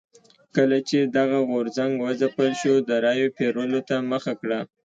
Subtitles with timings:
[0.55, 4.59] کله چې دغه غورځنګ وځپل شو د رایو پېرلو ته مخه کړه.